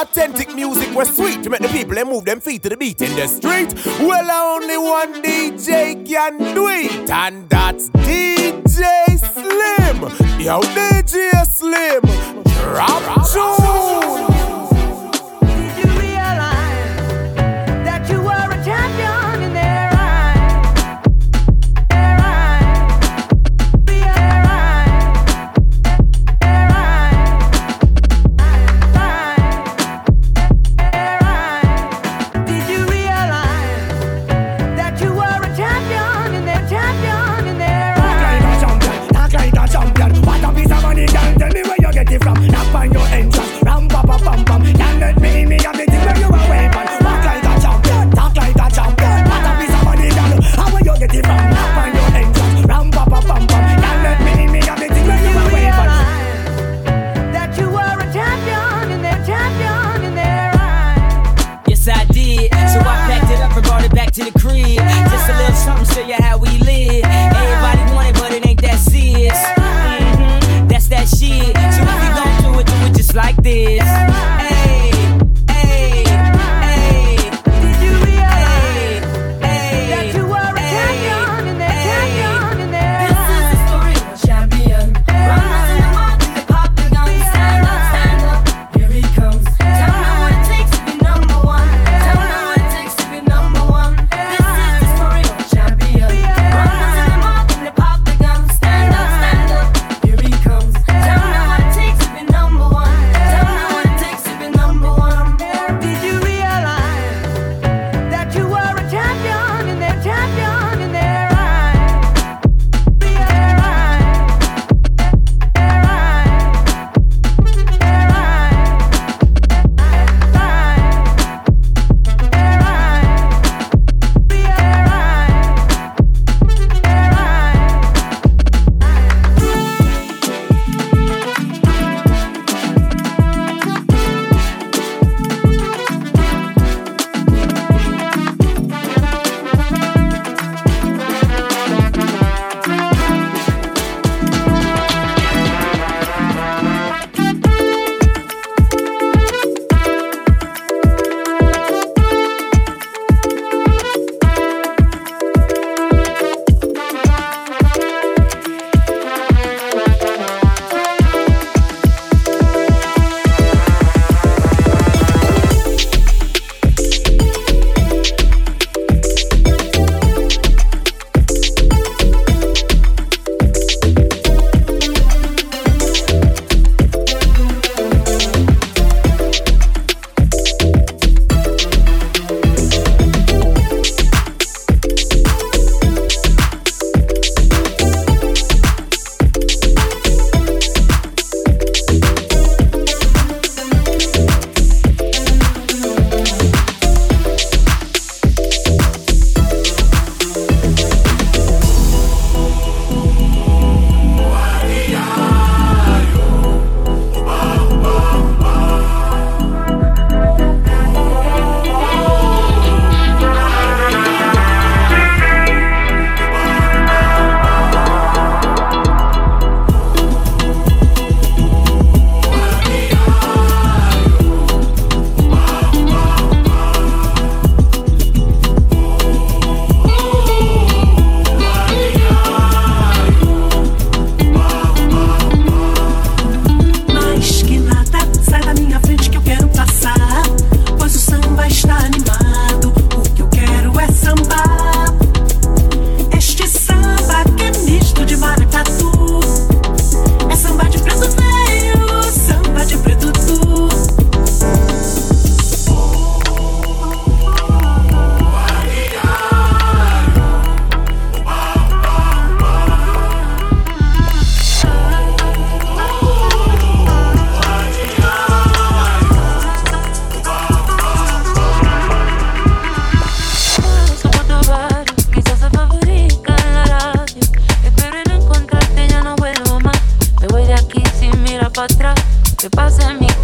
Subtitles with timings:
[0.00, 3.00] authentic music we're sweet to make the people they move them feet to the beat
[3.02, 3.74] in the street.
[4.00, 10.00] Well, only one DJ can do it, and that's DJ Slim.
[10.40, 12.00] Yo, DJ Slim,
[12.62, 13.59] drop tune.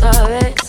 [0.06, 0.65] Ya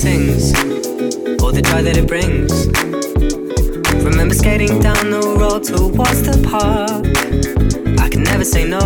[0.00, 0.54] sings,
[1.42, 2.66] all the joy that it brings.
[4.02, 7.04] Remember skating down the road towards the park.
[8.00, 8.80] I can never say no.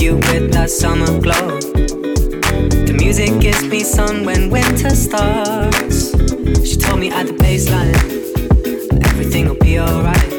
[0.00, 1.60] You with that summer glow.
[2.88, 6.12] The music gives me sun when winter starts.
[6.66, 7.92] She told me at the baseline,
[9.04, 10.35] everything'll be alright.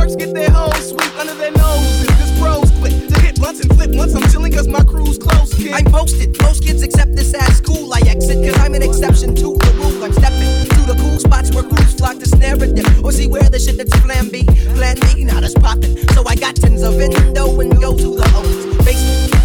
[0.00, 2.06] jerks get their hoes sweep under their noses.
[2.18, 5.52] This pros quick to hit blunts and flip once I'm chilling cause my crew's close,
[5.54, 5.72] kid.
[5.72, 6.40] I'm posted.
[6.42, 7.92] Most kids accept this at school.
[7.92, 10.04] I exit cause I'm an exception to the rule.
[10.04, 10.69] I'm stepping.
[11.20, 14.30] Spots where crews flock to snare at them or see where the shit that's plan
[14.30, 14.44] B.
[14.74, 15.96] Plan B, not as poppin'.
[16.14, 18.70] So I got tens of endo and go to the hoes.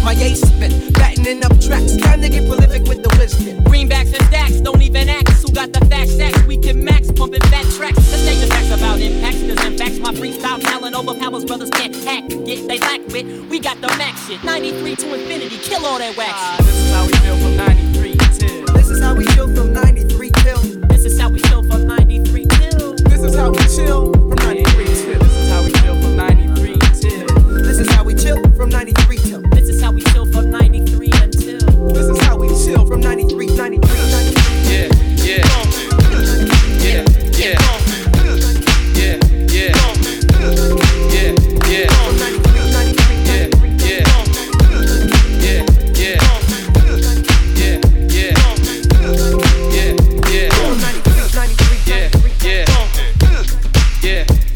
[0.06, 1.96] My ace spin, battening up tracks.
[1.96, 3.62] Time to get prolific with the wisdom.
[3.64, 6.14] Greenbacks and stacks, don't even ask who got the facts.
[6.14, 7.98] Stacks, we can max, pumping fat tracks.
[8.10, 11.92] Let's take the facts about impacts, cause in facts, my freestyle talent overpowers brothers can't
[12.06, 12.22] hack.
[12.28, 14.42] Get they lack wit, we got the max shit.
[14.44, 16.32] 93 to infinity, kill all that wax.
[16.32, 18.72] Ah, this is how we feel from 93 to.
[18.74, 20.05] This is how we feel from 93.
[23.36, 25.18] is how we chill from 93 till.
[25.18, 27.26] This is how we chill from 93 till.
[27.62, 29.42] This is how we chill from 93 till.
[29.50, 31.92] This is how we chill from 93 until.
[31.92, 33.25] This is how we chill from 93.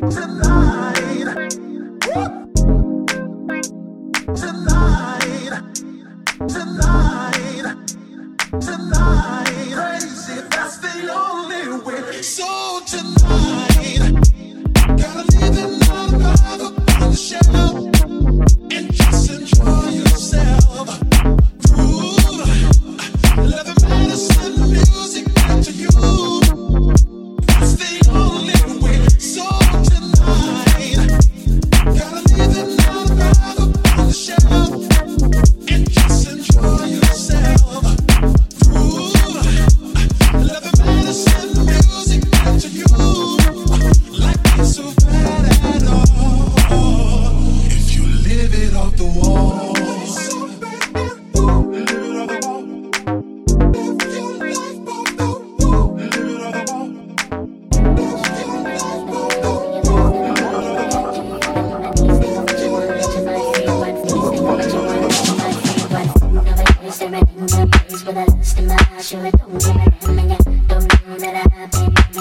[0.00, 0.47] tonight.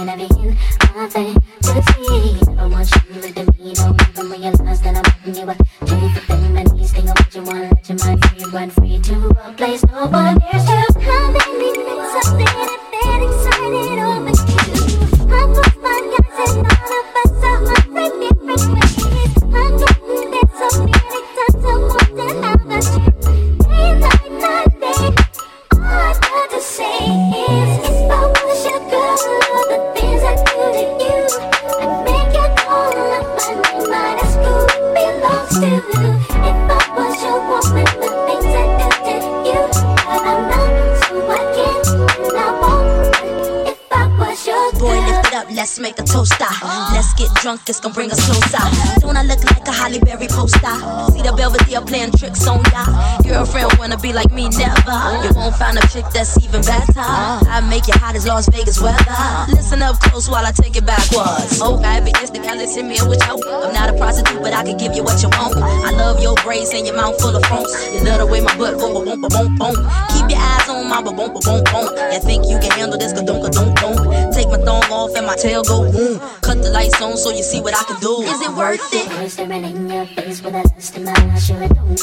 [0.08, 2.40] that I've nothing to the sea.
[2.54, 5.58] Never once you looked at me, don't even realize that I'm putting you up.
[5.86, 7.72] Do you think that these things you want?
[7.74, 11.47] Let your mind run free to a place nobody dares to.
[47.78, 48.64] this gon' bring us closer.
[49.00, 50.76] Don't I look like a Halle Berry poster?
[51.14, 52.86] See the Belvedere playing tricks on ya.
[53.22, 54.98] Girlfriend wanna be like me, never.
[55.24, 57.06] You won't find a chick that's even better.
[57.06, 59.22] I make you hot as Las Vegas weather.
[59.50, 61.62] Listen up close while I take it backwards.
[61.62, 64.64] Oh, okay, because the galley send me what you I'm not a prostitute, but I
[64.64, 65.58] can give you what you want.
[65.58, 67.72] I love your braids and your mouth full of phones.
[67.94, 69.78] You love the way my butt go, boom, boom, boom, boom.
[70.14, 71.88] Keep your eyes on my boom, boom, boom, boom.
[72.12, 73.14] You think you can handle this?
[73.14, 73.50] Ka don't, ka.
[74.34, 76.20] Take my thong off and my tail go boom
[76.68, 78.22] the lights on so you see what I can do.
[78.24, 79.08] Is it worth it?
[79.12, 81.52] I'm staring in your face with a lust in my eyes.
[81.52, 81.96] I don't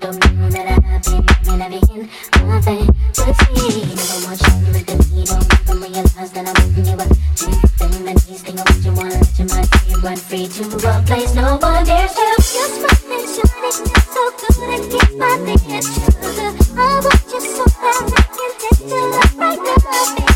[0.00, 0.18] don't
[0.50, 3.94] that I've and nothing but me.
[3.94, 4.54] Never want you
[7.78, 9.70] don't I'm you what you wanna let your mind
[10.02, 11.86] run free to a place no one
[15.82, 16.54] so good.
[16.74, 19.60] I want you so bad, I can taste your love right
[20.18, 20.31] now.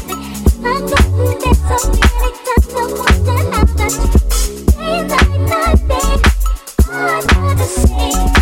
[1.78, 2.06] Thank
[7.66, 8.35] see.